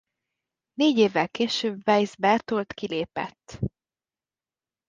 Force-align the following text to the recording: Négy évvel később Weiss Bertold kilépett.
Négy 0.73 0.97
évvel 0.97 1.29
később 1.29 1.87
Weiss 1.87 2.15
Bertold 2.15 2.73
kilépett. 2.73 3.59